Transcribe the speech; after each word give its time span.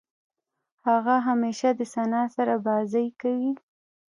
هغه 0.87 1.15
همېشه 1.27 1.69
د 1.79 1.81
ثنا 1.93 2.21
سره 2.35 2.53
بازۍ 2.65 3.07
کوي. 3.21 3.51